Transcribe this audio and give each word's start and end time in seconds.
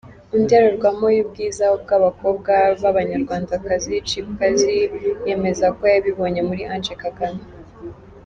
Indorerwamo 0.37 1.07
y'ubwiza 1.15 1.65
bw'abakobwa 1.83 2.53
b'abanyarwandakazi, 2.81 3.93
Chipukizzy 4.07 4.75
yemeza 5.27 5.67
ko 5.77 5.83
yabibonye 5.93 6.41
muri 6.49 6.63
Ange 6.73 6.95
Kagame. 7.03 7.43